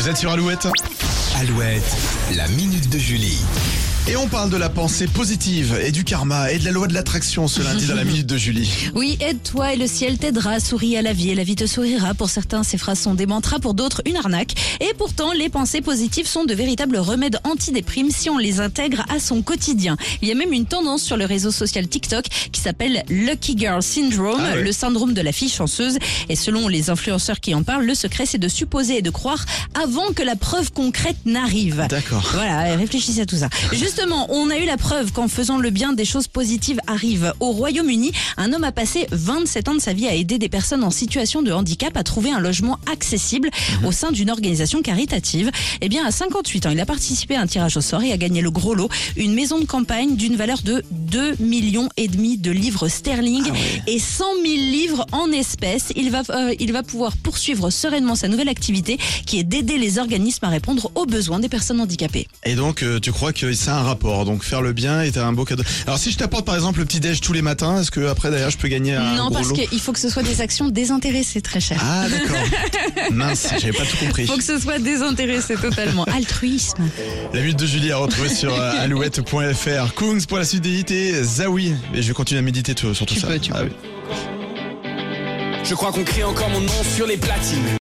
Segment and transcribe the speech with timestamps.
[0.00, 0.66] Vous êtes sur Alouette
[1.36, 1.94] Alouette,
[2.34, 3.38] la minute de Julie.
[4.08, 6.94] Et on parle de la pensée positive et du karma et de la loi de
[6.94, 8.70] l'attraction ce lundi dans la minute de Julie.
[8.94, 12.12] Oui, aide-toi et le ciel t'aidera, souris à la vie et la vie te sourira.
[12.14, 14.54] Pour certains, ces phrases sont des mantras, pour d'autres, une arnaque.
[14.80, 19.20] Et pourtant, les pensées positives sont de véritables remèdes antidéprimes si on les intègre à
[19.20, 19.96] son quotidien.
[20.22, 23.82] Il y a même une tendance sur le réseau social TikTok qui s'appelle Lucky Girl
[23.82, 25.98] Syndrome, Ah le syndrome de la fille chanceuse.
[26.28, 29.44] Et selon les influenceurs qui en parlent, le secret c'est de supposer et de croire
[29.74, 31.86] avant que la preuve concrète n'arrive.
[31.88, 32.28] D'accord.
[32.34, 33.48] Voilà, réfléchissez à tout ça.
[34.00, 37.34] Justement, on a eu la preuve qu'en faisant le bien, des choses positives arrivent.
[37.38, 40.84] Au Royaume-Uni, un homme a passé 27 ans de sa vie à aider des personnes
[40.84, 43.50] en situation de handicap à trouver un logement accessible
[43.84, 45.50] au sein d'une organisation caritative.
[45.82, 48.16] Eh bien, à 58 ans, il a participé à un tirage au sort et a
[48.16, 52.38] gagné le gros lot, une maison de campagne d'une valeur de 2 millions et demi
[52.38, 53.82] de livres sterling Ah ouais.
[53.86, 55.92] et 100 000 livres en espèces.
[55.94, 59.98] Il va, euh, il va pouvoir poursuivre sereinement sa nouvelle activité qui est d'aider les
[59.98, 62.28] organismes à répondre aux besoins des personnes handicapées.
[62.46, 65.32] Et donc euh, tu crois que c'est un rapport, donc faire le bien est un
[65.32, 65.62] beau cadeau.
[65.86, 68.30] Alors si je t'apporte par exemple le petit déj tous les matins, est-ce que après
[68.30, 70.40] d'ailleurs je peux gagner un non, gros parce lot qu'il faut que ce soit des
[70.40, 71.80] actions désintéressées, très cher.
[71.82, 72.36] Ah d'accord.
[73.12, 74.26] Mince, j'avais pas tout compris.
[74.26, 76.04] faut que ce soit désintéressé totalement.
[76.04, 76.82] Altruisme.
[77.32, 79.94] La minute de Julie à retrouver sur euh, alouette.fr.
[79.94, 81.74] Kungs pour la suite des hits Zawi.
[81.94, 83.26] Et je vais continuer à méditer sur tout Tu ça.
[83.28, 83.64] peux, tu Ah peux.
[83.66, 83.70] oui.
[85.64, 87.78] Je crois qu'on crie encore mon nom sur les platines.